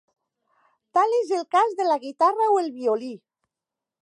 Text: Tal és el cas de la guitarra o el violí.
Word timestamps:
Tal 0.97 1.13
és 1.17 1.29
el 1.41 1.45
cas 1.57 1.77
de 1.83 1.87
la 1.91 2.01
guitarra 2.07 2.51
o 2.55 2.57
el 2.65 2.73
violí. 2.79 3.15